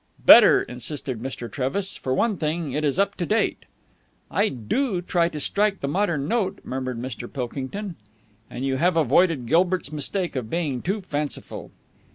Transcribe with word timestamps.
"Better," 0.25 0.63
insisted 0.63 1.21
Mr. 1.21 1.47
Trevis. 1.47 1.95
"For 1.95 2.11
one 2.11 2.35
thing, 2.37 2.71
it 2.71 2.83
is 2.83 2.97
up 2.97 3.13
to 3.17 3.25
date." 3.27 3.65
"I 4.31 4.49
do 4.49 4.99
try 4.99 5.29
to 5.29 5.39
strike 5.39 5.79
the 5.81 5.87
modern 5.87 6.27
note," 6.27 6.57
murmured 6.63 6.99
Mr. 6.99 7.31
Pilkington. 7.31 7.97
"And 8.49 8.65
you 8.65 8.77
have 8.77 8.97
avoided 8.97 9.45
Gilbert's 9.45 9.91
mistake 9.91 10.35
of 10.35 10.49
being 10.49 10.81
too 10.81 11.01
fanciful." 11.01 11.69